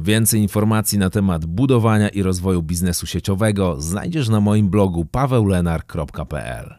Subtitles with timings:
[0.00, 6.74] Więcej informacji na temat budowania i rozwoju biznesu sieciowego znajdziesz na moim blogu pawełlenar.pl.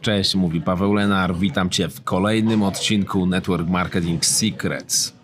[0.00, 1.36] Cześć, mówi Paweł Lenar.
[1.36, 5.21] Witam Cię w kolejnym odcinku Network Marketing Secrets.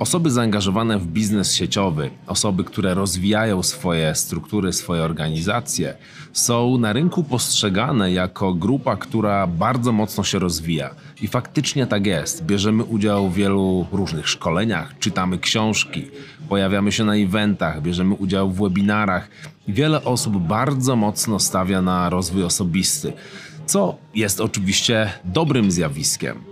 [0.00, 5.94] Osoby zaangażowane w biznes sieciowy, osoby, które rozwijają swoje struktury, swoje organizacje,
[6.32, 10.90] są na rynku postrzegane jako grupa, która bardzo mocno się rozwija.
[11.22, 12.44] I faktycznie tak jest.
[12.44, 16.06] Bierzemy udział w wielu różnych szkoleniach, czytamy książki,
[16.48, 19.28] pojawiamy się na eventach, bierzemy udział w webinarach.
[19.68, 23.12] Wiele osób bardzo mocno stawia na rozwój osobisty,
[23.66, 26.49] co jest oczywiście dobrym zjawiskiem.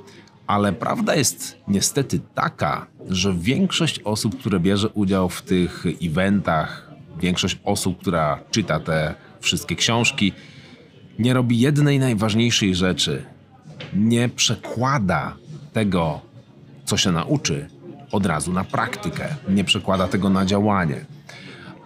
[0.49, 7.59] Ale prawda jest niestety taka, że większość osób, które bierze udział w tych eventach, większość
[7.65, 10.33] osób, która czyta te wszystkie książki,
[11.19, 13.25] nie robi jednej najważniejszej rzeczy.
[13.95, 15.37] Nie przekłada
[15.73, 16.21] tego,
[16.85, 17.69] co się nauczy,
[18.13, 19.29] od razu na praktykę.
[19.49, 21.05] Nie przekłada tego na działanie.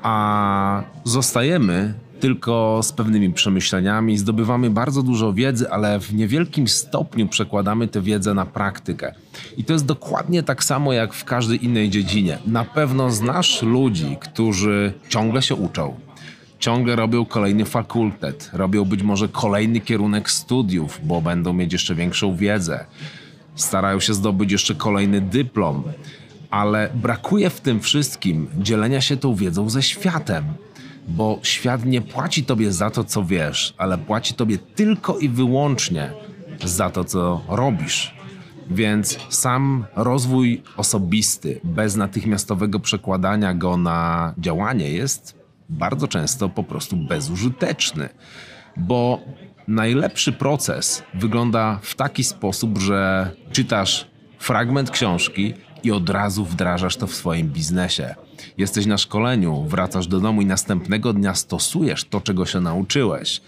[0.03, 7.89] A zostajemy tylko z pewnymi przemyśleniami, zdobywamy bardzo dużo wiedzy, ale w niewielkim stopniu przekładamy
[7.89, 9.15] tę wiedzę na praktykę.
[9.57, 12.39] I to jest dokładnie tak samo jak w każdej innej dziedzinie.
[12.47, 15.95] Na pewno znasz ludzi, którzy ciągle się uczą,
[16.59, 22.37] ciągle robią kolejny fakultet, robią być może kolejny kierunek studiów, bo będą mieć jeszcze większą
[22.37, 22.87] wiedzę,
[23.55, 25.83] starają się zdobyć jeszcze kolejny dyplom,
[26.51, 30.45] ale brakuje w tym wszystkim dzielenia się tą wiedzą ze światem
[31.09, 36.13] bo świat nie płaci tobie za to, co wiesz, ale płaci tobie tylko i wyłącznie
[36.65, 38.15] za to, co robisz.
[38.71, 46.97] Więc sam rozwój osobisty bez natychmiastowego przekładania go na działanie jest bardzo często po prostu
[46.97, 48.09] bezużyteczny,
[48.77, 49.21] bo
[49.69, 54.07] najlepszy proces wygląda w taki sposób, że czytasz
[54.39, 58.15] fragment książki i od razu wdrażasz to w swoim biznesie.
[58.59, 63.41] Jesteś na szkoleniu, wracasz do domu i następnego dnia stosujesz to, czego się nauczyłeś.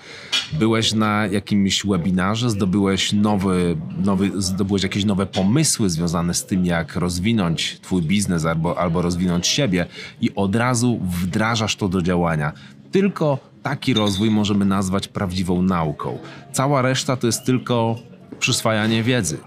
[0.53, 6.97] Byłeś na jakimś webinarze, zdobyłeś, nowy, nowy, zdobyłeś jakieś nowe pomysły związane z tym, jak
[6.97, 9.87] rozwinąć Twój biznes albo, albo rozwinąć siebie
[10.21, 12.53] i od razu wdrażasz to do działania.
[12.93, 16.19] Tylko taki rozwój możemy nazwać prawdziwą nauką.
[16.53, 17.97] Cała reszta to jest tylko
[18.39, 19.39] przyswajanie wiedzy.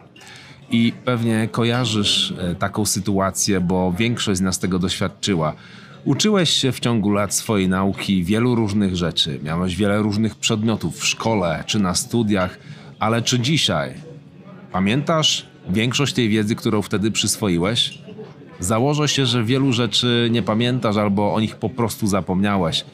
[0.71, 5.53] I pewnie kojarzysz e, taką sytuację, bo większość z nas tego doświadczyła.
[6.05, 11.05] Uczyłeś się w ciągu lat swojej nauki wielu różnych rzeczy, miałeś wiele różnych przedmiotów w
[11.05, 12.59] szkole czy na studiach,
[12.99, 13.93] ale czy dzisiaj
[14.71, 17.99] pamiętasz większość tej wiedzy, którą wtedy przyswoiłeś?
[18.59, 22.85] Założę się, że wielu rzeczy nie pamiętasz albo o nich po prostu zapomniałeś.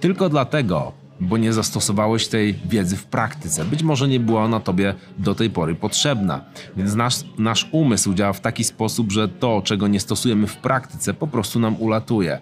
[0.00, 3.64] Tylko dlatego, bo nie zastosowałeś tej wiedzy w praktyce.
[3.64, 6.44] Być może nie była ona tobie do tej pory potrzebna.
[6.76, 11.14] Więc nasz, nasz umysł działa w taki sposób, że to, czego nie stosujemy w praktyce,
[11.14, 12.38] po prostu nam ulatuje.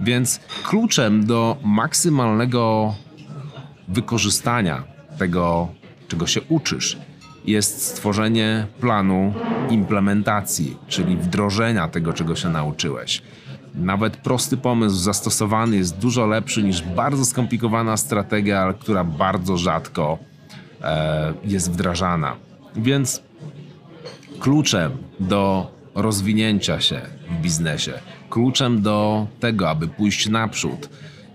[0.00, 2.94] Więc kluczem do maksymalnego
[3.88, 4.84] wykorzystania
[5.18, 5.68] tego,
[6.08, 6.98] czego się uczysz,
[7.44, 9.34] jest stworzenie planu
[9.70, 13.22] implementacji, czyli wdrożenia tego, czego się nauczyłeś.
[13.74, 20.18] Nawet prosty pomysł zastosowany jest dużo lepszy niż bardzo skomplikowana strategia, która bardzo rzadko
[20.82, 22.36] e, jest wdrażana.
[22.76, 23.22] Więc
[24.40, 27.92] kluczem do rozwinięcia się w biznesie,
[28.30, 30.88] kluczem do tego, aby pójść naprzód,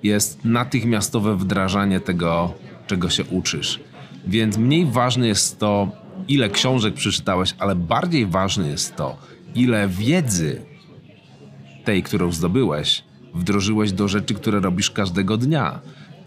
[0.03, 2.53] jest natychmiastowe wdrażanie tego,
[2.87, 3.79] czego się uczysz.
[4.27, 5.87] Więc mniej ważne jest to,
[6.27, 9.17] ile książek przeczytałeś, ale bardziej ważne jest to,
[9.55, 10.61] ile wiedzy
[11.83, 15.79] tej, którą zdobyłeś, wdrożyłeś do rzeczy, które robisz każdego dnia.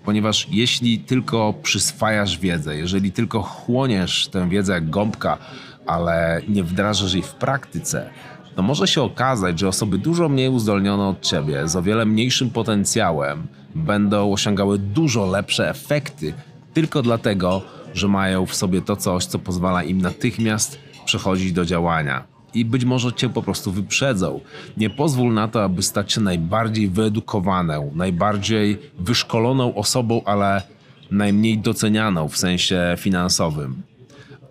[0.04, 5.38] Ponieważ jeśli tylko przyswajasz wiedzę, jeżeli tylko chłoniesz tę wiedzę jak gąbka,
[5.86, 8.10] ale nie wdrażasz jej w praktyce,
[8.56, 12.50] to może się okazać, że osoby dużo mniej uzdolnione od ciebie, z o wiele mniejszym
[12.50, 16.34] potencjałem, będą osiągały dużo lepsze efekty
[16.74, 17.62] tylko dlatego,
[17.94, 22.84] że mają w sobie to coś, co pozwala im natychmiast przechodzić do działania i być
[22.84, 24.40] może cię po prostu wyprzedzą.
[24.76, 30.62] Nie pozwól na to, aby stać się najbardziej wyedukowaną, najbardziej wyszkoloną osobą, ale
[31.10, 33.82] najmniej docenianą w sensie finansowym.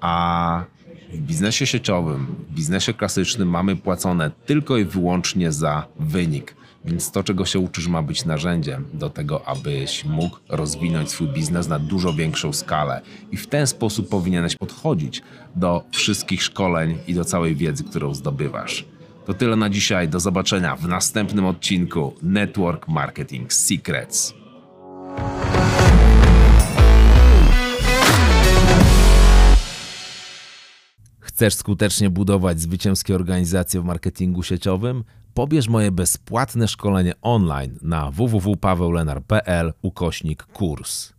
[0.01, 0.63] A
[1.13, 6.55] w biznesie sieciowym, w biznesie klasycznym mamy płacone tylko i wyłącznie za wynik.
[6.85, 11.67] Więc to, czego się uczysz, ma być narzędziem do tego, abyś mógł rozwinąć swój biznes
[11.67, 13.01] na dużo większą skalę.
[13.31, 15.21] I w ten sposób powinieneś podchodzić
[15.55, 18.85] do wszystkich szkoleń i do całej wiedzy, którą zdobywasz.
[19.25, 20.09] To tyle na dzisiaj.
[20.09, 24.33] Do zobaczenia w następnym odcinku Network Marketing Secrets.
[31.19, 35.03] Chcesz skutecznie budować zwycięskie organizacje w marketingu sieciowym?
[35.35, 41.14] Pobierz moje bezpłatne szkolenie online na www.paweulenar.pl ukośnik kurs.